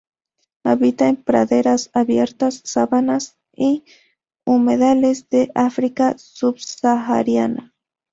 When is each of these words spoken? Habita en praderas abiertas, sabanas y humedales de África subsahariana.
Habita 0.63 1.09
en 1.09 1.15
praderas 1.17 1.91
abiertas, 1.93 2.61
sabanas 2.63 3.37
y 3.55 3.85
humedales 4.47 5.29
de 5.29 5.51
África 5.53 6.15
subsahariana. 6.17 7.75